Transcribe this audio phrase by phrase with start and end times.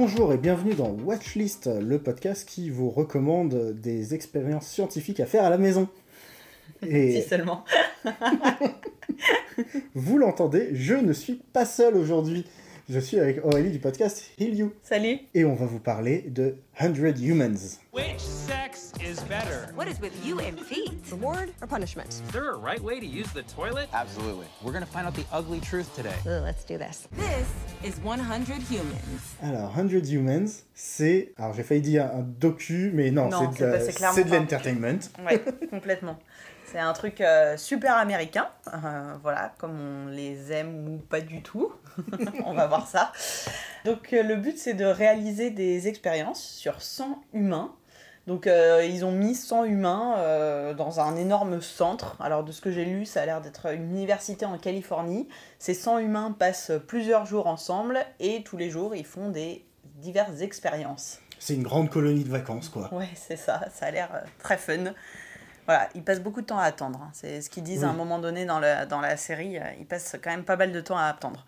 [0.00, 5.42] Bonjour et bienvenue dans Watchlist, le podcast qui vous recommande des expériences scientifiques à faire
[5.42, 5.88] à la maison.
[6.86, 7.64] Et si seulement.
[9.96, 12.44] vous l'entendez, je ne suis pas seul aujourd'hui.
[12.90, 14.72] Je suis avec Aurélie du podcast Heal You.
[14.82, 15.18] Salut.
[15.34, 17.80] Et on va vous parler de 100 Humans.
[17.92, 19.70] Which sex is better?
[19.76, 20.94] What is with you and feet?
[21.12, 22.08] Reward or punishment?
[22.08, 23.90] Is there a right way to use the toilet?
[23.92, 24.46] Absolutely.
[24.62, 26.16] We're going to find out the ugly truth today.
[26.26, 27.08] Ooh, let's do this.
[27.12, 27.46] This
[27.84, 29.36] is 100 Humans.
[29.42, 31.34] Alors, 100 Humans, c'est.
[31.36, 35.00] Alors, j'ai failli dire un docu, mais non, non c'est de, de l'entertainment.
[35.26, 36.16] Ouais, complètement.
[36.70, 41.40] C'est un truc euh, super américain, euh, voilà, comme on les aime ou pas du
[41.40, 41.72] tout.
[42.44, 43.10] on va voir ça.
[43.86, 47.74] Donc euh, le but c'est de réaliser des expériences sur 100 humains.
[48.26, 52.14] Donc ils ont mis 100 humains dans un énorme centre.
[52.20, 55.26] Alors de ce que j'ai lu, ça a l'air d'être une université en Californie.
[55.58, 59.64] Ces 100 humains passent plusieurs jours ensemble et tous les jours ils font des
[59.96, 61.20] diverses expériences.
[61.38, 62.92] C'est une grande colonie de vacances quoi.
[62.92, 64.92] Ouais, c'est ça, ça a l'air très fun.
[65.68, 66.98] Voilà, ils passent beaucoup de temps à attendre.
[67.02, 67.10] Hein.
[67.12, 69.58] C'est ce qu'ils disent à un moment donné dans, le, dans la série.
[69.58, 71.44] Euh, ils passent quand même pas mal de temps à attendre.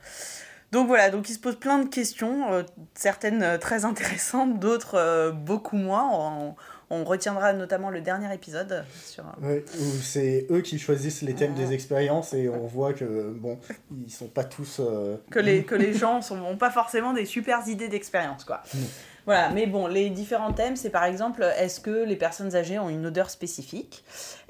[0.73, 2.63] Donc voilà, donc ils se posent plein de questions, euh,
[2.95, 6.55] certaines euh, très intéressantes, d'autres beaucoup moins.
[6.91, 8.85] On, retiendra notamment le dernier épisode.
[9.07, 9.25] Sur...
[9.43, 13.59] où c'est eux qui choisissent les thèmes des expériences et on voit que, bon,
[14.05, 14.83] ils sont pas tous...
[15.31, 18.63] Que, les, que les gens n'ont pas forcément des super idées d'expérience, quoi.
[19.31, 22.89] Voilà, mais bon, les différents thèmes, c'est par exemple, est-ce que les personnes âgées ont
[22.89, 24.03] une odeur spécifique?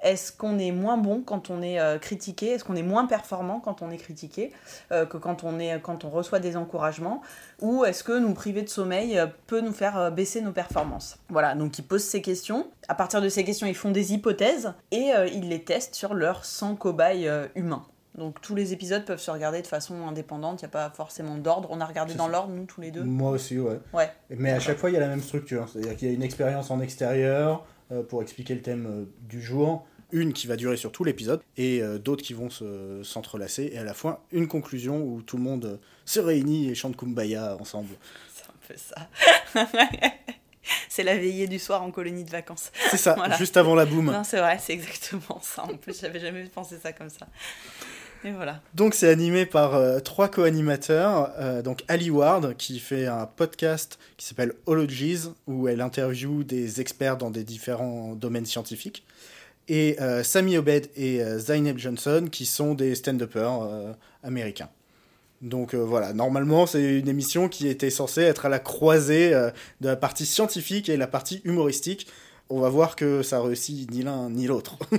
[0.02, 2.52] Est-ce qu'on est moins bon quand on est euh, critiqué?
[2.52, 4.54] Est-ce qu'on est moins performant quand on est critiqué
[4.90, 7.20] euh, que quand on, reçoit des encouragements?
[7.60, 11.18] Ou est-ce que nous priver de sommeil euh, peut nous faire baisser nos performances?
[11.28, 12.66] Voilà, donc ils posent ces questions.
[12.88, 16.46] À partir de ces questions, ils font des hypothèses et ils les testent sur leurs
[16.46, 17.84] 100 cobayes humains.
[18.16, 21.36] Donc tous les épisodes peuvent se regarder de façon indépendante, il n'y a pas forcément
[21.36, 21.68] d'ordre.
[21.70, 23.04] On a regardé dans l'ordre, nous, tous les deux.
[23.04, 23.78] Moi aussi, ouais.
[23.92, 24.10] ouais.
[24.30, 25.68] Mais à chaque fois, il y a la même structure.
[25.68, 29.40] C'est-à-dire qu'il y a une expérience en extérieur euh, pour expliquer le thème euh, du
[29.40, 32.48] jour, une qui va durer sur tout l'épisode, et euh, d'autres qui vont
[33.02, 36.96] s'entrelacer, et à la fois une conclusion où tout le monde se réunit et chante
[36.96, 37.94] Kumbaya ensemble.
[38.32, 39.68] C'est un peu ça.
[40.88, 42.70] c'est la veillée du soir en colonie de vacances.
[42.90, 44.06] C'est ça, juste avant la boum.
[44.06, 45.64] Non, c'est vrai, c'est exactement ça.
[45.64, 47.26] En plus, j'avais jamais pensé ça comme ça.
[48.24, 48.60] Et voilà.
[48.74, 51.32] Donc c'est animé par euh, trois co-animateurs.
[51.38, 56.80] Euh, donc Ali Ward qui fait un podcast qui s'appelle Ologies où elle interviewe des
[56.80, 59.04] experts dans des différents domaines scientifiques.
[59.68, 64.68] Et euh, Sami Obed et Zainab Johnson qui sont des stand-uppers américains.
[65.40, 69.96] Donc voilà, normalement c'est une émission qui était censée être à la croisée de la
[69.96, 72.08] partie scientifique et la partie humoristique.
[72.50, 74.76] On va voir que ça réussit ni l'un ni l'autre.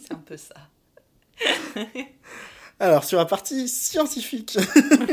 [0.00, 0.54] c'est un peu ça.
[2.80, 4.58] Alors, sur la partie scientifique.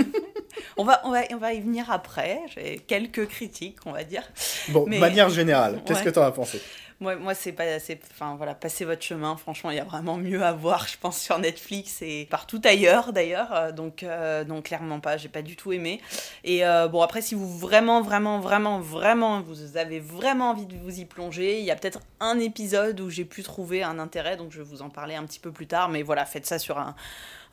[0.78, 2.40] on, va, on, va, on va y venir après.
[2.56, 4.24] J'ai quelques critiques, on va dire.
[4.70, 6.62] Bon, de manière générale, qu'est-ce que tu en as pensé?
[7.00, 8.00] Moi, moi c'est pas assez.
[8.12, 9.38] Enfin, voilà, passez votre chemin.
[9.38, 13.14] Franchement, il y a vraiment mieux à voir, je pense, sur Netflix et partout ailleurs,
[13.14, 13.54] d'ailleurs.
[13.54, 15.18] Euh, donc, euh, donc, clairement pas.
[15.18, 16.02] J'ai pas du tout aimé.
[16.44, 20.76] Et euh, bon, après, si vous vraiment, vraiment, vraiment, vraiment, vous avez vraiment envie de
[20.76, 24.38] vous y plonger, il y a peut-être un épisode où j'ai pu trouver un intérêt.
[24.38, 25.90] Donc, je vais vous en parler un petit peu plus tard.
[25.90, 26.78] Mais voilà, faites ça sur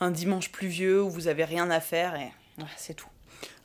[0.01, 2.31] un dimanche pluvieux où vous avez rien à faire et
[2.77, 3.14] c'est tout.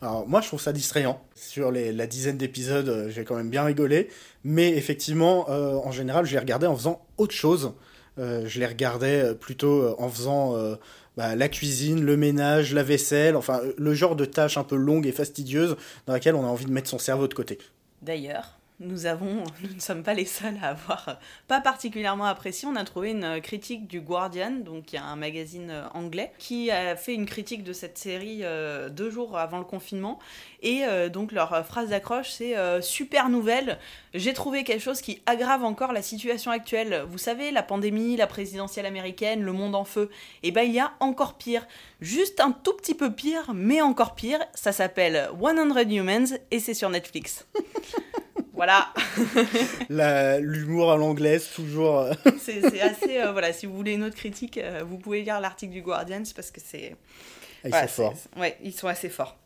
[0.01, 1.21] Alors moi je trouve ça distrayant.
[1.35, 4.09] Sur la dizaine d'épisodes, euh, j'ai quand même bien rigolé,
[4.43, 7.73] mais effectivement, euh, en général, je les regardais en faisant autre chose.
[8.17, 10.55] Euh, je les regardais plutôt en faisant
[11.15, 15.07] bah, la cuisine, le ménage, la vaisselle, enfin le genre de tâches un peu longues
[15.07, 15.75] et fastidieuses
[16.05, 17.57] dans laquelle on a envie de mettre son cerveau de côté.
[18.01, 22.67] D'ailleurs, nous avons, nous ne sommes pas les seuls à avoir pas particulièrement apprécié.
[22.67, 26.71] On a trouvé une critique du Guardian, donc y a un magazine euh, anglais, qui
[26.71, 30.19] a fait une critique de cette série euh, deux jours avant le confinement.
[30.61, 33.77] Et euh, donc leur phrase d'accroche, c'est super nouvelle.
[34.13, 37.03] J'ai trouvé quelque chose qui aggrave encore la situation actuelle.
[37.07, 40.09] Vous savez, la pandémie, la présidentielle américaine, le monde en feu.
[40.43, 41.67] Et eh ben il y a encore pire,
[42.01, 44.39] juste un tout petit peu pire, mais encore pire.
[44.53, 47.45] Ça s'appelle 100 Humans et c'est sur Netflix.
[48.59, 48.93] Voilà.
[50.41, 51.99] L'humour à l'anglaise, toujours.
[51.99, 52.13] Euh.
[52.41, 53.21] c'est assez.
[53.21, 56.23] Euh, voilà, si vous voulez une autre critique, euh, vous pouvez lire l'article du Guardian
[56.35, 56.97] parce que c'est.
[57.63, 58.13] Ah, ils sont forts.
[58.35, 59.37] Ouais, ils sont assez forts.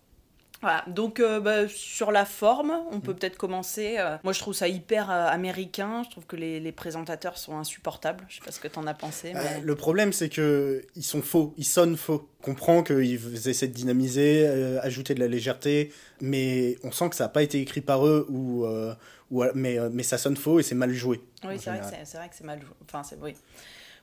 [0.63, 3.15] Voilà, donc bah, sur la forme, on peut mm.
[3.15, 3.97] peut-être commencer.
[4.23, 6.03] moi, je trouve ça hyper américain.
[6.05, 8.23] Je trouve que les, les, présentateurs sont insupportables.
[8.29, 9.33] Je sais pas ce que tu en as pensé.
[9.33, 9.61] Mais...
[9.61, 11.53] le problème, c'est que ils sont faux.
[11.57, 12.29] Ils sonnent faux.
[12.41, 14.45] On comprend qu'ils essaient de dynamiser,
[14.81, 18.25] ajouter de la légèreté, mais on sent que ça n'a pas été écrit par eux
[18.29, 18.93] ou, euh,
[19.31, 21.21] ou mais, euh, mais ça sonne faux et c'est mal joué.
[21.43, 22.69] Oui, c'est vrai, vrai, que c'est mal joué.
[22.85, 23.35] Enfin, c'est oui.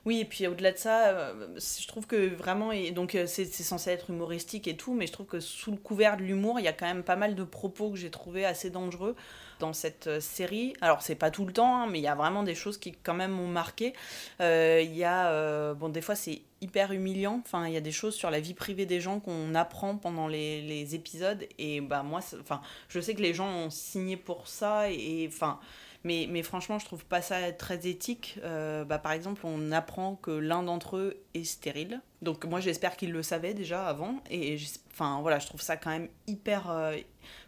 [0.03, 3.45] Oui, et puis au-delà de ça, euh, je trouve que vraiment, et donc euh, c'est
[3.45, 6.65] censé être humoristique et tout, mais je trouve que sous le couvert de l'humour, il
[6.65, 9.15] y a quand même pas mal de propos que j'ai trouvé assez dangereux
[9.59, 10.73] dans cette euh, série.
[10.81, 12.93] Alors c'est pas tout le temps, hein, mais il y a vraiment des choses qui
[12.93, 13.93] quand même m'ont marqué.
[14.39, 17.39] Il y a, bon, des fois c'est hyper humiliant.
[17.45, 20.27] Enfin, il y a des choses sur la vie privée des gens qu'on apprend pendant
[20.27, 24.47] les, les épisodes, et bah moi, enfin, je sais que les gens ont signé pour
[24.47, 25.59] ça, et enfin.
[26.03, 28.39] Mais, franchement, je trouve pas ça très éthique.
[28.43, 32.01] Euh, bah, par exemple, on apprend que l'un d'entre eux est stérile.
[32.23, 34.15] Donc moi, j'espère qu'ils le savaient déjà avant.
[34.31, 34.57] Et
[34.91, 36.71] enfin voilà, je trouve ça quand même hyper.
[36.71, 36.97] euh,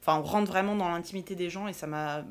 [0.01, 2.23] Enfin, on rentre vraiment dans l'intimité des gens et ça m'a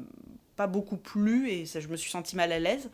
[0.54, 2.90] pas beaucoup plu et ça, je me suis sentie mal à l'aise.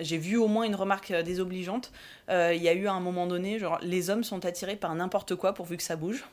[0.00, 1.92] J'ai vu au moins une remarque euh, désobligeante.
[2.30, 5.34] Il y a eu à un moment donné, genre, les hommes sont attirés par n'importe
[5.34, 6.24] quoi pourvu que ça bouge.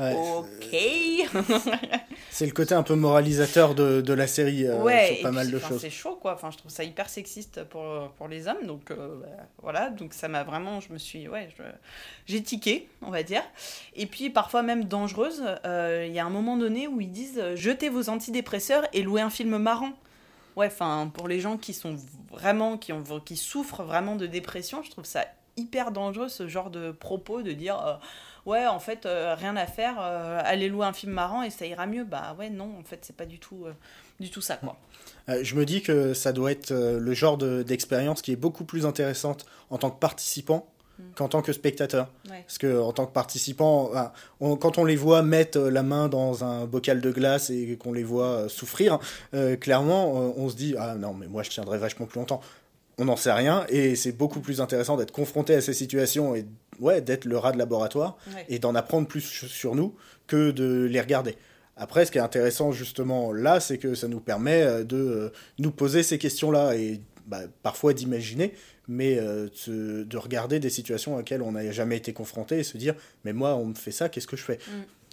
[0.00, 1.42] Ouais, ok.
[2.30, 5.28] C'est le côté un peu moralisateur de, de la série euh, ouais, sur et pas
[5.28, 5.80] puis, mal de enfin, choses.
[5.80, 6.34] C'est chaud, quoi.
[6.34, 8.64] Enfin, je trouve ça hyper sexiste pour, pour les hommes.
[8.66, 9.26] Donc, euh, bah,
[9.62, 9.90] voilà.
[9.90, 10.80] Donc, ça m'a vraiment.
[10.80, 11.28] Je me suis.
[11.28, 11.48] Ouais,
[12.26, 13.42] j'ai tiqué, on va dire.
[13.94, 15.42] Et puis, parfois même dangereuse.
[15.66, 19.02] euh, Il y a un moment donné où ils disent euh, jetez vos antidépresseurs et
[19.02, 19.92] louez un film marrant.
[20.56, 21.96] Ouais, enfin, pour les gens qui sont
[22.30, 22.78] vraiment.
[22.78, 25.26] Qui, ont, qui souffrent vraiment de dépression, je trouve ça
[25.56, 28.00] hyper dangereux ce genre de propos de dire.
[28.46, 31.66] Ouais, en fait, euh, rien à faire, euh, allez louer un film marrant et ça
[31.66, 32.04] ira mieux.
[32.04, 33.72] Bah ouais, non, en fait, c'est pas du tout, euh,
[34.20, 34.76] du tout ça, quoi.
[35.28, 38.64] Euh, je me dis que ça doit être le genre de- d'expérience qui est beaucoup
[38.64, 40.66] plus intéressante en tant que participant
[41.14, 42.08] qu'en tant que spectateur.
[42.26, 42.30] Mm.
[42.30, 42.42] Ouais.
[42.46, 43.90] Parce que en tant que participant,
[44.40, 47.94] on- quand on les voit mettre la main dans un bocal de glace et qu'on
[47.94, 48.98] les voit souffrir,
[49.32, 52.42] euh, clairement, on se dit ah non mais moi je tiendrai vachement plus longtemps.
[53.00, 56.44] On n'en sait rien et c'est beaucoup plus intéressant d'être confronté à ces situations et
[56.80, 58.44] ouais d'être le rat de laboratoire Ouais.
[58.50, 59.94] et d'en apprendre plus sur nous
[60.26, 61.34] que de les regarder.
[61.76, 65.32] Après, ce qui est intéressant justement là, c'est que ça nous permet euh, de euh,
[65.58, 68.52] nous poser ces questions-là et bah, parfois d'imaginer,
[68.86, 72.94] mais euh, de regarder des situations auxquelles on n'a jamais été confronté et se dire,
[73.24, 74.58] mais moi, on me fait ça, qu'est-ce que je fais?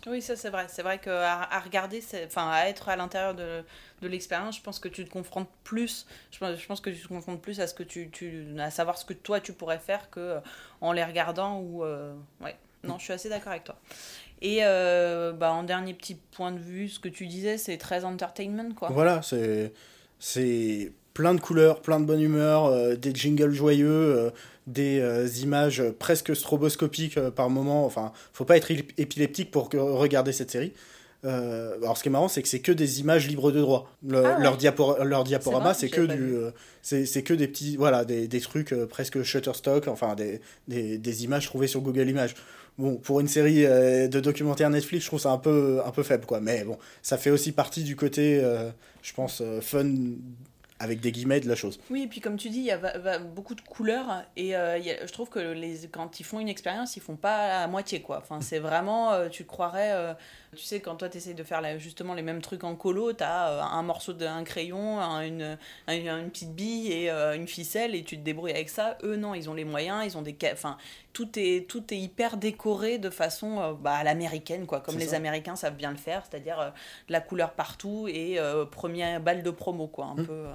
[0.08, 0.68] Oui, ça c'est vrai.
[0.70, 3.64] C'est vrai qu'à à regarder, c'est- enfin à être à l'intérieur de,
[4.02, 6.06] de l'expérience, je pense que tu te confrontes plus.
[6.32, 8.10] Je pense, que tu te confrontes plus à ce que tu,
[8.60, 10.40] à savoir ce que toi tu pourrais faire que euh,
[10.82, 12.56] en les regardant ou euh, ouais.
[12.84, 13.76] Non, je suis assez d'accord avec toi.
[14.42, 18.06] Et euh, bah, en dernier petit point de vue, ce que tu disais, c'est très
[18.06, 18.90] entertainment quoi.
[18.90, 19.74] Voilà, c'est
[20.20, 24.30] c'est plein de couleurs, plein de bonne humeur, euh, des jingles joyeux, euh,
[24.68, 27.88] des euh, images presque stroboscopiques par moment.
[27.88, 30.74] Enfin, faut pas être ép- épileptique pour que- regarder cette série.
[31.24, 33.92] Alors, ce qui est marrant, c'est que c'est que des images libres de droit.
[34.08, 34.44] Le- Ah ouais.
[34.44, 36.36] leur, leur diaporama, C'est que du,
[36.84, 40.40] c'est que des petits, voilà, des, des trucs presque Shutterstock, enfin des,
[40.70, 42.36] des, des images trouvées sur Google Images.
[42.78, 46.26] Bon, pour une série de documentaires Netflix, je trouve ça un peu, un peu faible,
[46.28, 46.40] quoi.
[46.40, 48.40] Mais bon, ça fait aussi partie du côté,
[49.02, 49.92] je pense, fun
[50.80, 51.80] avec des guillemets de la chose.
[51.90, 54.56] Oui, et puis comme tu dis, il y a va- va- beaucoup de couleurs et
[54.56, 57.16] euh, il y a- je trouve que les, quand ils font une expérience, ils font
[57.16, 58.20] pas à moitié quoi.
[58.20, 60.14] Enfin, c'est vraiment, euh, tu croirais, euh,
[60.56, 63.12] tu sais, quand toi tu essayes de faire la- justement les mêmes trucs en colo,
[63.14, 65.58] tu as un morceau d'un crayon, un- une,
[65.88, 68.98] un- une petite bille et une ficelle et tu te débrouilles avec ça.
[69.04, 70.36] Eux, non, ils ont les moyens, ils ont des.
[70.54, 70.78] Enfin,
[71.14, 75.16] tout est, tout est hyper décoré de façon bah, à l'américaine quoi, comme les ça.
[75.16, 76.74] Américains savent bien le faire, c'est-à-dire
[77.08, 78.38] de la couleur partout et
[78.72, 80.46] première balle de promo quoi, un peu.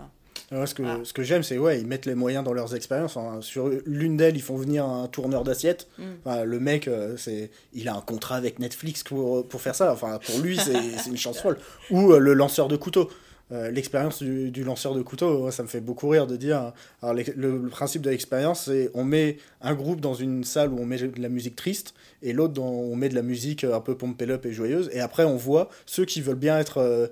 [0.67, 1.01] Ce que, Ah.
[1.05, 3.17] ce que j'aime, c'est ouais, ils mettent les moyens dans leurs expériences.
[3.17, 5.89] Enfin, sur l'une d'elles, ils font venir un tourneur d'assiettes.
[5.99, 6.03] Mm.
[6.25, 9.93] Enfin, le mec, euh, c'est, il a un contrat avec Netflix pour, pour faire ça.
[9.93, 11.59] Enfin, pour lui, c'est, c'est une chance folle.
[11.91, 13.09] Ou euh, le lanceur de couteau.
[13.51, 16.73] Euh, l'expérience du, du lanceur de couteau, ça me fait beaucoup rire de dire.
[17.03, 20.73] Alors, l'ex- le, le principe de l'expérience, c'est on met un groupe dans une salle
[20.73, 21.93] où on met de la musique triste
[22.23, 24.89] et l'autre dans on met de la musique un peu pompe up et joyeuse.
[24.95, 27.09] Et après, on voit ceux qui veulent bien être euh,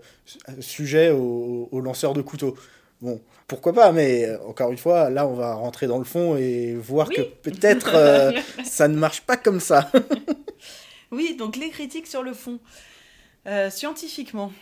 [0.60, 2.56] sujets au, au lanceur de couteau.
[3.02, 6.36] Bon, pourquoi pas, mais euh, encore une fois, là, on va rentrer dans le fond
[6.36, 7.16] et voir Oui.
[7.16, 8.32] que peut-être euh,
[8.64, 9.90] ça ne marche pas comme ça.
[11.10, 12.58] Oui, donc les critiques sur le fond.
[13.46, 14.52] Euh, scientifiquement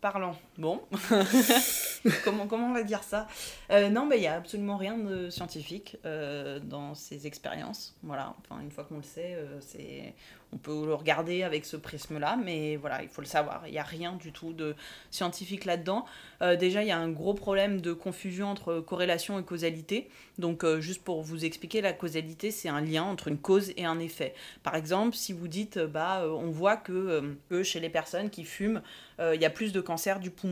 [0.00, 0.80] parlant, bon,
[2.24, 3.28] comment, comment on va dire ça?
[3.70, 7.96] Euh, Non, mais il n'y a absolument rien de scientifique euh, dans ces expériences.
[8.02, 10.14] Voilà, enfin, une fois qu'on le sait, euh, c'est...
[10.52, 13.62] on peut le regarder avec ce prisme-là, mais voilà, il faut le savoir.
[13.66, 14.74] Il n'y a rien du tout de
[15.10, 16.04] scientifique là-dedans.
[16.40, 20.08] Déjà, il y a un gros problème de confusion entre corrélation et causalité.
[20.38, 23.98] Donc, juste pour vous expliquer, la causalité, c'est un lien entre une cause et un
[23.98, 24.34] effet.
[24.62, 28.80] Par exemple, si vous dites, bah, on voit que, que chez les personnes qui fument,
[29.18, 30.47] il y a plus de cancer du poumon.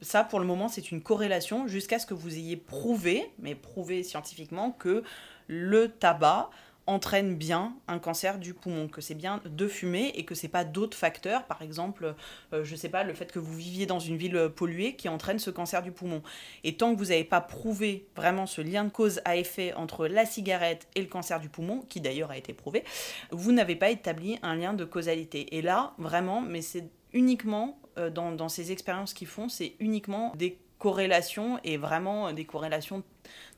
[0.00, 4.02] Ça, pour le moment, c'est une corrélation jusqu'à ce que vous ayez prouvé, mais prouvé
[4.02, 5.02] scientifiquement, que
[5.46, 6.50] le tabac
[6.86, 10.64] entraîne bien un cancer du poumon, que c'est bien de fumer et que c'est pas
[10.64, 12.14] d'autres facteurs, par exemple,
[12.52, 15.38] euh, je sais pas, le fait que vous viviez dans une ville polluée qui entraîne
[15.38, 16.22] ce cancer du poumon.
[16.64, 20.06] Et tant que vous n'avez pas prouvé vraiment ce lien de cause à effet entre
[20.06, 22.84] la cigarette et le cancer du poumon, qui d'ailleurs a été prouvé,
[23.30, 25.56] vous n'avez pas établi un lien de causalité.
[25.56, 27.78] Et là, vraiment, mais c'est uniquement
[28.12, 33.02] dans, dans ces expériences qu'ils font, c'est uniquement des corrélations et vraiment des corrélations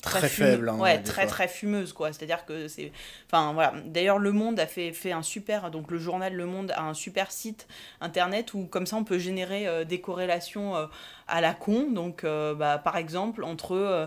[0.00, 1.30] très, Très faibles, hein, ouais, très fois.
[1.30, 2.12] très fumeuses quoi.
[2.12, 2.92] C'est à dire que c'est
[3.26, 3.75] enfin voilà.
[3.87, 6.95] D'ailleurs le monde a fait fait un super donc le journal le monde a un
[6.95, 7.66] super site
[8.00, 10.87] internet où comme ça on peut générer euh, des corrélations euh,
[11.26, 11.90] à la con.
[11.90, 14.07] Donc euh, bah, par exemple entre euh,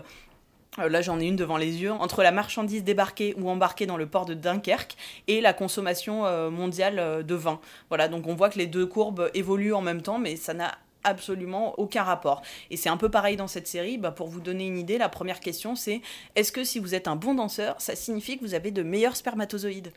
[0.78, 1.92] Là, j'en ai une devant les yeux.
[1.92, 4.96] Entre la marchandise débarquée ou embarquée dans le port de Dunkerque
[5.28, 7.60] et la consommation euh, mondiale euh, de vin.
[7.90, 10.72] Voilà, donc on voit que les deux courbes évoluent en même temps, mais ça n'a
[11.04, 12.40] absolument aucun rapport.
[12.70, 13.98] Et c'est un peu pareil dans cette série.
[13.98, 16.00] Bah, pour vous donner une idée, la première question, c'est
[16.36, 19.16] est-ce que si vous êtes un bon danseur, ça signifie que vous avez de meilleurs
[19.16, 19.92] spermatozoïdes?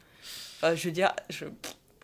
[0.61, 1.45] Je veux dire, je...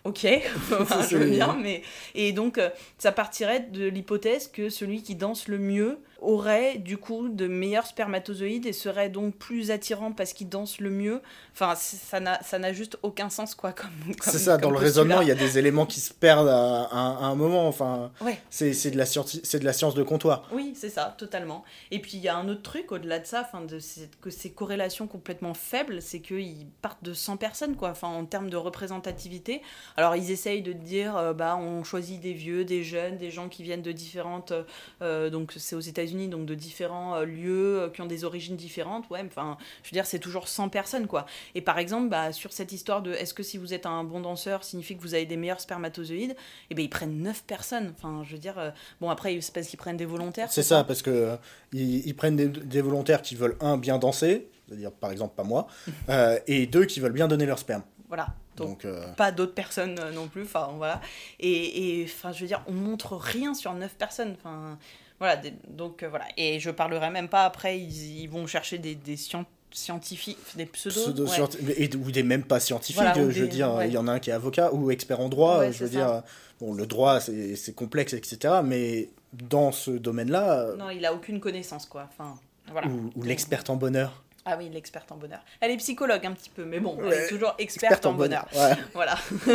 [0.04, 0.26] Ok,
[0.80, 1.82] Enfin, je veux bien, mais...
[2.16, 6.98] Et donc, euh, ça partirait de l'hypothèse que celui qui danse le mieux aurait du
[6.98, 11.22] coup de meilleurs spermatozoïdes et serait donc plus attirant parce qu'il danse le mieux.
[11.54, 13.74] Enfin, ça n'a ça n'a juste aucun sens, quoi.
[13.74, 13.90] Comme,
[14.22, 16.90] C'est ça, dans le raisonnement, il y a des éléments qui se perdent à, à-
[16.92, 17.68] à un moment.
[17.68, 18.40] Enfin, Ouais.
[18.50, 20.48] c'est de, la scienti- c'est de la science de comptoir.
[20.52, 21.64] Oui, c'est ça, totalement.
[21.90, 23.80] Et puis il y a un autre truc au-delà de ça, enfin, de
[24.22, 28.50] que ces corrélations complètement faibles, c'est qu'ils partent de 100 personnes, quoi, enfin, en termes
[28.50, 29.62] de représentativité.
[29.98, 33.50] Alors ils essayent de dire, euh, bah, on choisit des vieux, des jeunes, des gens
[33.50, 34.54] qui viennent de différentes,
[35.02, 38.56] euh, donc c'est aux États-Unis, donc de différents euh, lieux euh, qui ont des origines
[38.56, 39.10] différentes.
[39.10, 41.26] Ouais, enfin, je veux dire, c'est toujours 100 personnes, quoi.
[41.56, 44.20] Et par exemple, bah, sur cette histoire de est-ce que si vous êtes un bon
[44.20, 46.36] danseur, signifie que vous avez des meilleurs spermatozoïdes,
[46.70, 47.94] et ben ils prennent 9 personnes.
[47.98, 50.52] Enfin, je veux dire, euh, bon, après, c'est parce qu'ils prennent des volontaires.
[50.52, 51.36] C'est ça, parce que euh,
[51.74, 55.44] ils, ils prennent des, des volontaires qui veulent, un, bien danser, c'est-à-dire par exemple pas
[55.44, 55.68] moi,
[56.10, 57.84] euh, et deux, qui veulent bien donner leur sperme.
[58.08, 58.28] Voilà.
[58.58, 60.44] Donc, Donc, euh, pas d'autres personnes non plus.
[60.44, 61.00] Enfin, voilà.
[61.40, 64.36] Et, et, enfin, je veux dire, on montre rien sur neuf personnes.
[64.38, 64.78] Enfin,
[65.22, 65.38] voilà.
[65.38, 66.26] des- donc, euh, voilà.
[66.36, 70.66] Et je parlerai même pas après, ils, ils vont chercher des, des scien- scientifiques, des
[70.66, 71.04] pseudos.
[71.04, 71.74] pseudo ouais.
[71.78, 73.88] et, ou des même pas scientifiques, Voilà, ou je veux dire, ouais.
[73.88, 75.90] il y en a un qui est avocat ou expert en droit, Ouais, je veux
[75.90, 76.20] dire, euh,
[76.60, 81.40] bon, le droit c'est complexe, etc., mais dans ce domaine-là, euh, Non, il a aucune
[81.40, 82.10] connaissance, quoi.
[82.12, 82.36] Enfin,
[82.70, 82.88] voilà.
[82.88, 84.24] ou, ou l'experte en bonheur.
[84.44, 85.40] Ah oui, l'experte en bonheur.
[85.62, 88.48] Elle est psychologue un petit peu, mais bon, elle est toujours experte, Experte en bonheur.
[88.54, 88.72] Ouais.
[88.94, 89.16] Voilà.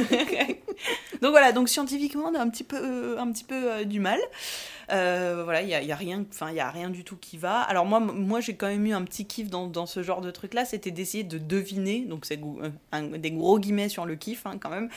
[1.20, 4.00] donc voilà, donc scientifiquement, on a un petit peu, euh, un petit peu euh, du
[4.00, 4.20] mal.
[4.92, 7.60] Euh, voilà, il y a, a rien, y a rien du tout qui va.
[7.60, 10.30] Alors moi, moi j'ai quand même eu un petit kiff dans, dans ce genre de
[10.30, 12.00] truc là, c'était d'essayer de deviner.
[12.00, 14.88] Donc c'est euh, des gros guillemets sur le kiff hein, quand même.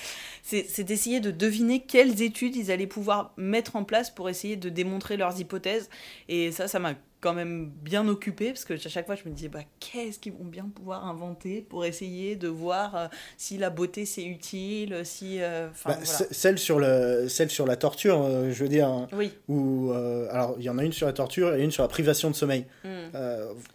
[0.43, 4.69] C'est d'essayer de deviner quelles études ils allaient pouvoir mettre en place pour essayer de
[4.69, 5.89] démontrer leurs hypothèses.
[6.27, 9.33] Et ça, ça m'a quand même bien occupé parce que à chaque fois je me
[9.33, 13.07] disais bah qu'est-ce qu'ils vont bien pouvoir inventer pour essayer de voir euh,
[13.38, 16.05] si la beauté c'est utile si euh, Bah, voilà.
[16.05, 19.91] celle, sur le, celle sur la torture, euh, je veux dire, hein, oui où,
[20.31, 22.35] alors il y en a une sur la torture et une sur la privation de
[22.35, 22.65] sommeil.
[22.83, 23.09] Hmm.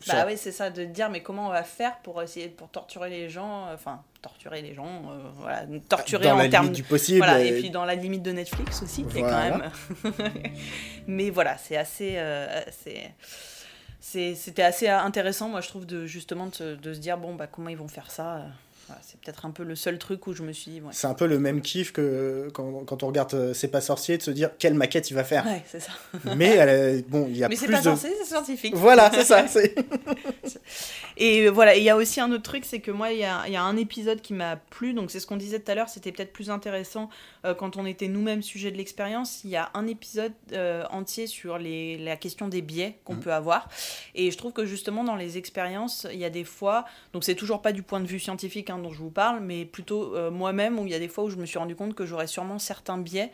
[0.06, 3.10] Bah oui c'est ça de dire mais comment on va faire pour essayer pour torturer
[3.10, 7.19] les gens enfin torturer les gens euh, voilà torturer dans en termes du possible.
[7.19, 9.50] Voilà, et- et puis dans la limite de Netflix aussi, qui est Voilà.
[10.02, 10.33] quand même.
[11.07, 12.14] Mais voilà, c'est assez.
[12.16, 13.12] euh, c'est-
[14.00, 17.35] c'est- C'était assez intéressant, moi, je trouve, de, justement, de, se- de se dire, bon,
[17.35, 18.40] bah, comment ils vont faire ça euh,
[18.87, 20.93] voilà, C'est peut-être un peu le seul truc où je me suis dit, ouais.
[20.93, 24.19] C'est un peu le même kiff que quand, quand on regarde euh, C'est pas sorcier,
[24.19, 25.45] de se dire quelle maquette il va faire.
[25.47, 25.93] Ouais, c'est ça.
[26.37, 27.97] Mais elle est- bon, il y a Mais c'est plus pas de.
[27.97, 28.75] c'est scientifique.
[28.76, 29.45] Voilà, c'est ça.
[31.16, 33.25] Et euh, voilà, il y a aussi un autre truc, c'est que moi, il y
[33.25, 35.71] a, il y a un épisode qui m'a plu, donc c'est ce qu'on disait tout
[35.71, 37.09] à l'heure, c'était peut-être plus intéressant
[37.44, 39.42] euh, quand on était nous-mêmes sujet de l'expérience.
[39.44, 43.33] Il y a un épisode euh, entier sur les, la question des biais qu'on peut
[43.33, 43.68] avoir.
[44.14, 47.35] Et je trouve que justement, dans les expériences, il y a des fois, donc c'est
[47.35, 50.30] toujours pas du point de vue scientifique hein, dont je vous parle, mais plutôt euh,
[50.30, 52.26] moi-même, où il y a des fois où je me suis rendu compte que j'aurais
[52.26, 53.30] sûrement certains biais.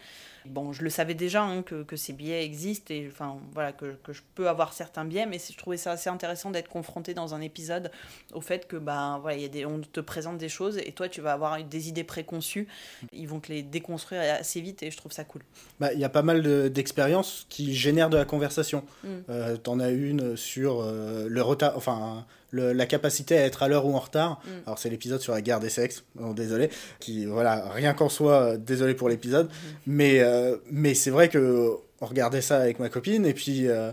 [0.47, 3.97] Bon, je le savais déjà hein, que, que ces biais existent et enfin voilà que,
[4.03, 7.35] que je peux avoir certains biais, mais je trouvais ça assez intéressant d'être confronté dans
[7.35, 7.91] un épisode
[8.33, 10.93] au fait que bah voilà, il y a des, on te présente des choses et
[10.93, 12.69] toi tu vas avoir des idées préconçues,
[13.13, 15.43] ils vont te les déconstruire assez vite et je trouve ça cool.
[15.79, 18.85] Bah, Il y a pas mal de- d'expériences qui génèrent de la conversation.
[19.05, 19.09] Mm.
[19.29, 23.69] Euh, T'en as une sur euh, le retard, enfin le- la capacité à être à
[23.69, 24.41] l'heure ou en retard.
[24.45, 24.49] Mm.
[24.67, 26.05] Alors c'est l'épisode sur la guerre des sexes.
[26.21, 29.47] Oh, désolé, qui voilà rien qu'en soi, euh, désolé pour l'épisode.
[29.49, 29.53] Mm-hmm.
[29.87, 33.69] Mais euh, mais c'est vrai que on regardait ça avec ma copine et puis.
[33.69, 33.93] euh,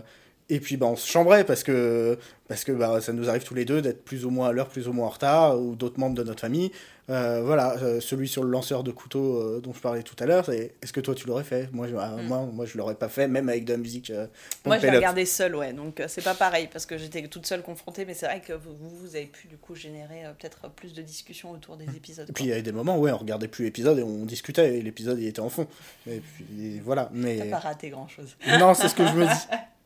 [0.50, 3.54] Et puis bah, on se chambrait parce que, parce que bah, ça nous arrive tous
[3.54, 6.00] les deux d'être plus ou moins à l'heure, plus ou moins en retard, ou d'autres
[6.00, 6.70] membres de notre famille.
[7.10, 10.26] Euh, voilà, euh, celui sur le lanceur de couteau euh, dont je parlais tout à
[10.26, 11.70] l'heure, c'est est-ce que toi tu l'aurais fait?
[11.72, 12.26] Moi je, ah, Mm.
[12.26, 14.12] moi, moi je l'aurais pas fait, même avec de la musique.
[14.66, 17.62] Moi, je l'ai regardé seule, ouais, donc c'est pas pareil parce que j'étais toute seule
[17.62, 21.00] confrontée, mais c'est vrai que vous, vous avez pu du coup générer peut-être plus de
[21.00, 22.28] discussions autour des épisodes.
[22.28, 24.26] Et puis il y avait des moments où ouais, on regardait plus l'épisode et on
[24.26, 25.66] discutait et l'épisode il était en fond.
[26.06, 27.38] Et puis voilà, mais.
[27.38, 28.36] T'as pas raté grand chose.
[28.58, 29.46] Non, c'est ce que je me dis.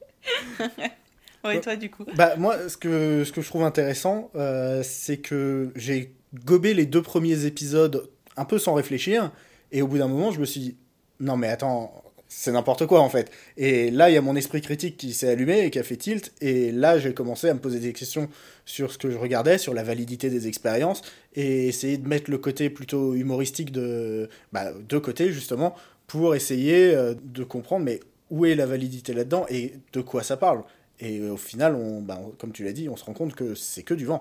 [1.44, 2.04] Ouais, toi, du coup.
[2.14, 6.14] Bah, moi, ce que, ce que je trouve intéressant, euh, c'est que j'ai
[6.44, 9.32] gobé les deux premiers épisodes un peu sans réfléchir,
[9.72, 10.76] et au bout d'un moment, je me suis dit,
[11.20, 13.30] non mais attends, c'est n'importe quoi en fait.
[13.56, 15.96] Et là, il y a mon esprit critique qui s'est allumé et qui a fait
[15.96, 18.28] tilt, et là, j'ai commencé à me poser des questions
[18.64, 21.02] sur ce que je regardais, sur la validité des expériences,
[21.34, 25.74] et essayer de mettre le côté plutôt humoristique de, bah, de côté, justement,
[26.06, 28.00] pour essayer euh, de comprendre, mais
[28.32, 30.64] où est la validité là-dedans et de quoi ça parle.
[30.98, 33.54] Et euh, au final, on, bah, comme tu l'as dit, on se rend compte que
[33.54, 34.20] c'est que du vent.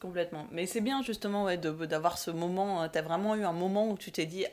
[0.00, 0.46] Complètement.
[0.52, 2.82] Mais c'est bien justement ouais, d'avoir ce moment.
[2.82, 4.44] euh, T'as vraiment eu un moment où tu t'es dit.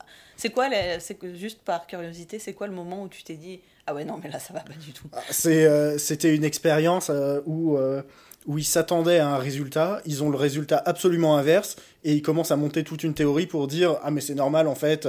[0.00, 0.04] ah,
[0.36, 0.98] C'est quoi, les-
[1.34, 4.30] juste par curiosité, c'est quoi le moment où tu t'es dit Ah ouais, non, mais
[4.30, 5.06] là, ça va pas du tout.
[5.12, 8.02] Ah, euh, c'était une expérience euh, où, euh,
[8.46, 12.50] où ils s'attendaient à un résultat, ils ont le résultat absolument inverse, et ils commencent
[12.50, 15.06] à monter toute une théorie pour dire Ah, mais c'est normal, en fait,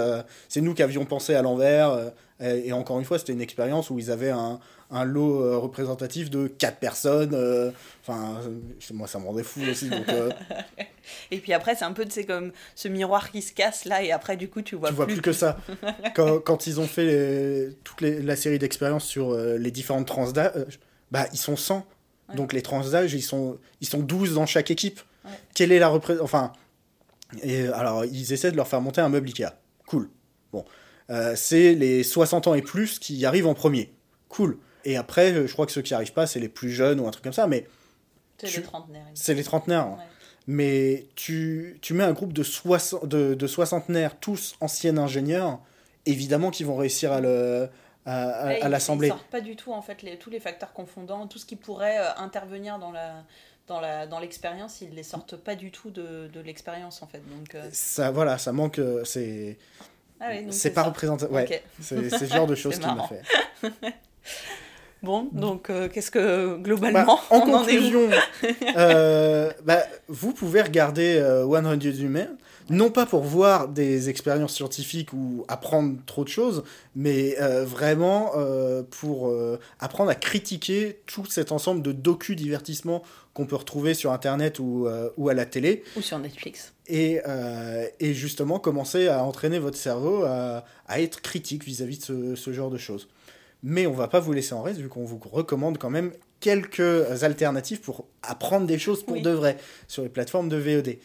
[0.49, 2.11] c'est nous qui avions pensé à l'envers.
[2.41, 4.59] Euh, et, et encore une fois, c'était une expérience où ils avaient un,
[4.91, 7.33] un lot euh, représentatif de quatre personnes.
[7.33, 9.89] euh, Enfin, euh, moi, ça me rendait fou aussi.
[9.89, 10.29] Donc, euh,
[11.31, 14.11] Et puis après, c'est un peu c'est comme ce miroir qui se casse là, et
[14.11, 15.57] après, du coup, tu vois, tu vois plus que ça.
[16.15, 20.31] Quand, quand ils ont fait les- toute les- la série d'expériences sur les différentes trans
[20.31, 20.79] d'âge,
[21.11, 21.85] bah, ils sont 100.
[22.29, 22.35] Ouais.
[22.35, 24.99] Donc les trans d'âge, ils sont, ils sont 12 dans chaque équipe.
[25.23, 25.31] Ouais.
[25.53, 26.53] Quelle est la représentation Enfin,
[27.43, 29.51] et, alors, ils essaient de leur faire monter un meuble Ikea.
[29.87, 30.09] Cool.
[30.51, 30.65] Bon.
[31.09, 33.91] Euh, c'est les 60 ans et plus qui arrivent en premier.
[34.29, 34.57] Cool.
[34.85, 37.07] Et après, euh, je crois que ceux qui arrivent pas, c'est les plus jeunes ou
[37.07, 37.67] un truc comme ça, mais
[38.39, 39.05] c'est tu- les trentenaires.
[39.13, 39.89] c'est les trentenaires.
[39.89, 40.03] Ouais.
[40.47, 45.59] Mais tu, tu mets un groupe de, soixante- de, de soixantenaires, tous anciens ingénieurs,
[46.05, 47.67] évidemment qu'ils vont réussir à le
[48.07, 49.07] à, à- Ouais, à ils- l'assembler.
[49.07, 51.55] Ils sortent pas du tout en fait les, tous les facteurs confondants, tout ce qui
[51.55, 53.23] pourrait euh, intervenir dans la
[53.67, 57.21] dans la dans l'expérience, ils les sortent pas du tout de, de l'expérience en fait.
[57.35, 58.79] Donc euh, Ça, voilà, ça manque.
[59.05, 59.57] C'est
[60.19, 61.33] ah c'est pas représentatif.
[61.33, 63.21] Ouais, c'est ce genre de choses qui m'a fait.
[65.05, 68.09] Bon, donc euh, qu'est-ce que Bah, globalement en on en est où conclusion,
[68.77, 72.29] euh, bah, vous pouvez regarder euh, 100 Humains,
[72.69, 76.63] non pas pour voir des expériences scientifiques ou apprendre trop de choses,
[76.95, 83.45] mais euh, vraiment euh, pour euh, apprendre à critiquer tout cet ensemble de docu-divertissements qu'on
[83.45, 86.73] peut retrouver sur Internet ou, ou à la télé, ou sur Netflix.
[86.87, 87.19] et,
[87.99, 92.53] et justement commencer à entraîner votre cerveau à, à être critique vis-à-vis de ce, ce
[92.53, 93.09] genre de choses.
[93.61, 97.23] Mais on va pas vous laisser en reste vu qu'on vous recommande quand même quelques
[97.23, 99.21] alternatives pour apprendre des choses pour Oui.
[99.21, 99.57] de vrai
[99.89, 100.95] sur les plateformes de VOD.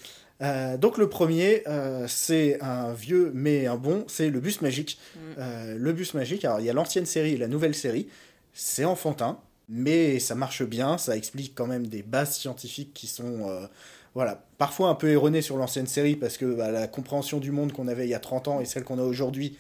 [0.43, 4.99] Euh, donc le premier, euh, c'est un vieux mais un bon, c'est le bus magique.
[5.39, 8.09] Euh, le bus magique, alors il y a l'ancienne série et la nouvelle série,
[8.53, 13.69] c'est enfantin, mais ça marche bien, ça explique quand même des bases scientifiques qui sont
[14.15, 17.73] voilà, parfois un peu erronées sur l'ancienne série parce que bah, la compréhension du monde
[17.73, 19.57] qu'on avait il y a 30 ans et celle qu'on a aujourd'hui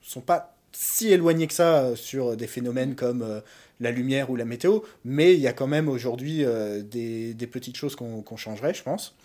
[0.00, 3.42] sont pas si éloignées que ça sur des phénomènes comme
[3.80, 6.44] la lumière ou la météo, mais il y a quand même aujourd'hui
[6.84, 9.16] des, des petites choses qu'on qu'on changerait, je pense.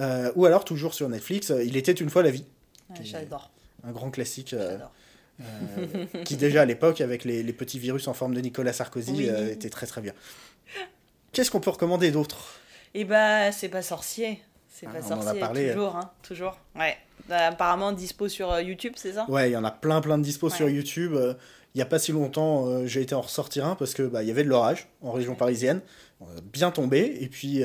[0.00, 2.44] Euh, ou alors, toujours sur Netflix, euh, Il était une fois la vie,
[2.90, 3.50] Ouais, J'adore.
[3.84, 4.92] un grand classique euh, j'adore.
[5.42, 9.12] euh, qui déjà à l'époque, avec les, les petits virus en forme de Nicolas Sarkozy,
[9.12, 9.28] Oui.
[9.28, 10.12] euh, était très très bien.
[11.32, 12.54] Qu'est-ce qu'on peut recommander d'autre?
[12.94, 14.40] Et bah c'est pas sorcier.
[14.68, 16.58] C'est Ah, pas sorcier, parlé, toujours, hein, toujours.
[16.74, 16.96] Ouais.
[17.30, 19.26] Euh, apparemment dispo sur YouTube, c'est ça?
[19.28, 20.56] Ouais, il y en a plein plein de Ouais.
[20.56, 21.12] sur YouTube.
[21.74, 24.28] Il n'y a pas si longtemps, j'ai été en ressortir un parce que bah, il
[24.28, 25.80] y avait de l'orage en région parisienne,
[26.20, 27.18] On a bien tombé.
[27.20, 27.62] Et puis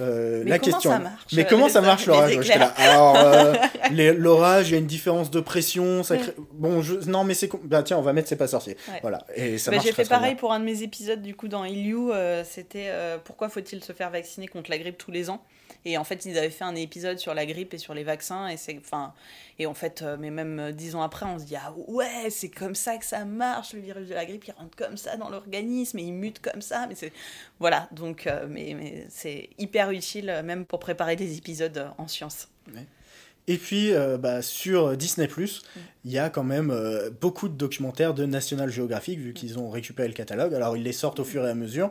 [0.00, 0.90] euh, Mais la comment question.
[0.90, 3.54] ça marche, Mais comment ça marche l'orage Alors euh,
[4.16, 6.02] l'orage, il y a une différence de pression.
[6.02, 6.94] Ça crée- Bon, je...
[7.08, 8.76] non mais c'est bah tiens, on va mettre c'est pas sorcier.
[8.88, 8.98] Ouais.
[9.02, 9.24] Voilà.
[9.34, 10.40] Et ça Bah, J'ai fait pareil bien.
[10.40, 12.90] pour un de mes épisodes du coup dans Ilyu, euh, c'était
[13.24, 15.42] pourquoi faut-il se faire vacciner contre la grippe tous les ans?
[15.84, 18.48] Et en fait ils avaient fait un épisode sur la grippe et sur les vaccins
[18.48, 19.14] et c'est enfin
[19.58, 22.28] et en fait euh, mais même euh, dix ans après on se dit ah ouais
[22.30, 25.16] c'est comme ça que ça marche le virus de la grippe il rentre comme ça
[25.16, 27.12] dans l'organisme et il mute comme ça mais c'est
[27.58, 32.48] voilà donc euh, mais, mais c'est hyper utile même pour préparer des épisodes en sciences.
[33.50, 35.28] Et puis euh, bah, sur Disney
[36.04, 39.70] il y a quand même euh, beaucoup de documentaires de National Geographic vu qu'ils ont
[39.70, 40.54] récupéré le catalogue.
[40.54, 41.90] Alors ils les sortent au fur et à mesure.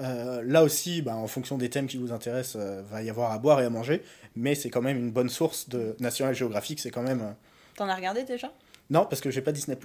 [0.00, 3.30] Euh, là aussi, bah, en fonction des thèmes qui vous intéressent, euh, va y avoir
[3.30, 4.02] à boire et à manger,
[4.34, 6.80] mais c'est quand même une bonne source de National Geographic.
[6.80, 7.30] C'est quand même euh,
[7.76, 8.52] T'en as regardé déjà?
[8.90, 9.76] Non parce que j'ai pas Disney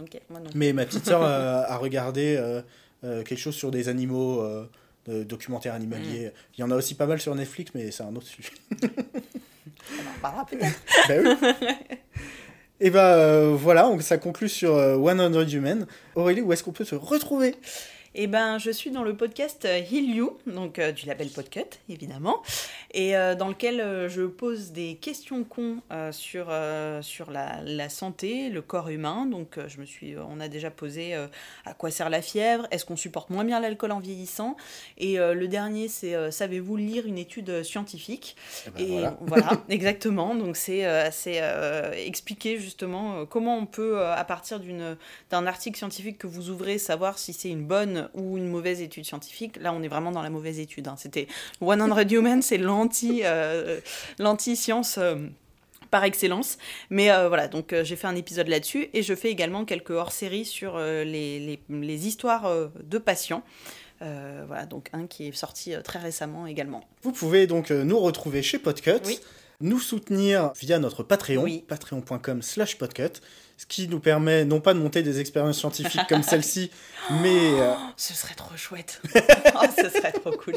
[0.00, 0.50] Ok moi non.
[0.54, 2.62] Mais ma petite sœur euh, a regardé euh,
[3.04, 4.68] euh, quelque chose sur des animaux, euh,
[5.06, 6.32] de documentaires animaliers.
[6.56, 8.50] Il y en a aussi pas mal sur Netflix, mais c'est un autre sujet.
[8.82, 10.80] On en parlera peut-être.
[11.08, 11.48] Ben oui.
[12.80, 15.86] Et bah euh, voilà, donc ça conclut sur euh, 100 Human.
[16.14, 17.54] Aurélie, où est-ce qu'on peut se retrouver?
[18.16, 21.80] Eh ben, je suis dans le podcast euh, Heal You, donc euh, du label Podcut,
[21.88, 22.42] évidemment,
[22.92, 25.80] et euh, dans lequel euh, je pose des questions cons
[26.12, 26.52] sur,
[27.00, 29.26] sur la, la santé, le corps humain.
[29.26, 32.96] Donc, je me suis, on a déjà posé à quoi sert la fièvre, est-ce qu'on
[32.96, 34.56] supporte moins bien l'alcool en vieillissant,
[34.98, 38.36] et le dernier, c'est savez-vous lire une étude scientifique?
[38.66, 39.18] Eh ben, et voilà.
[39.20, 39.64] voilà.
[39.68, 40.34] exactement.
[40.34, 41.40] Donc c'est c'est,
[42.06, 44.60] expliquer justement comment on peut, à partir
[45.30, 49.04] d'un article scientifique que vous ouvrez, savoir si c'est une bonne ou une mauvaise étude
[49.04, 49.56] scientifique.
[49.60, 50.88] Là, on est vraiment dans la mauvaise étude.
[50.88, 50.96] hein.
[50.98, 51.26] C'était
[51.60, 53.80] 100 Human, c'est l'anti euh,
[54.18, 54.96] l'anti-science.
[54.98, 55.16] euh,
[55.90, 56.58] par excellence.
[56.90, 60.44] Mais euh, voilà, donc j'ai fait un épisode là-dessus et je fais également quelques hors-séries
[60.44, 61.04] sur les,
[61.38, 62.50] les, les histoires
[62.82, 63.44] de patients.
[64.00, 66.82] Voilà, donc un qui est sorti très récemment également.
[67.02, 69.20] Vous pouvez donc nous retrouver chez Podcut, Oui.
[69.60, 71.64] Nous soutenir via notre Patreon, Oui.
[71.68, 73.20] patreon.com slash podcut,
[73.56, 76.70] ce qui nous permet non pas de monter des expériences scientifiques comme celle-ci,
[77.22, 77.60] mais...
[77.60, 79.00] euh, Ce serait trop chouette.
[79.14, 80.54] oh, ce serait trop cool.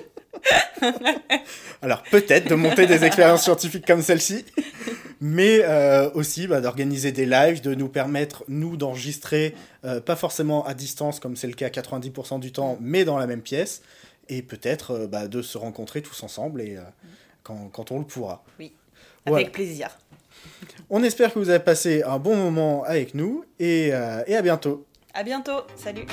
[1.81, 4.45] alors peut-être de monter des expériences scientifiques comme celle-ci,
[5.21, 9.55] mais euh, aussi bah, d'organiser des lives, de nous permettre, nous, d'enregistrer,
[9.85, 13.27] euh, pas forcément à distance comme c'est le cas 90% du temps, mais dans la
[13.27, 13.81] même pièce,
[14.29, 16.81] et peut-être bah, de se rencontrer tous ensemble et, euh,
[17.43, 18.43] quand, quand on le pourra.
[18.59, 18.73] Oui,
[19.27, 19.43] Voilà.
[19.43, 19.89] avec plaisir.
[20.89, 24.41] On espère que vous avez passé un bon moment avec nous et, euh, et à
[24.41, 24.85] bientôt.
[25.13, 25.61] À bientôt.
[25.75, 26.05] Salut.